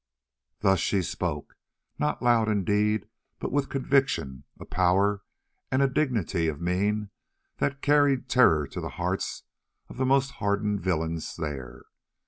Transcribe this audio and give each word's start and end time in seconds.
Thus 0.61 0.79
she 0.79 1.03
spoke, 1.03 1.53
not 1.99 2.23
loud 2.23 2.49
indeed, 2.49 3.07
but 3.37 3.51
with 3.51 3.69
conviction, 3.69 4.45
a 4.59 4.65
power, 4.65 5.21
and 5.71 5.83
a 5.83 5.87
dignity 5.87 6.47
of 6.47 6.59
mien 6.59 7.11
that 7.57 7.83
carried 7.83 8.27
terror 8.27 8.65
to 8.69 8.81
the 8.81 8.89
hearts 8.97 9.43
of 9.89 9.97
the 9.97 10.05
most 10.07 10.31
hardened 10.41 10.81
villains 10.81 11.35
there. 11.35 11.83